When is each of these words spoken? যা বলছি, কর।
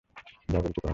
যা 0.49 0.59
বলছি, 0.59 0.79
কর। 0.79 0.89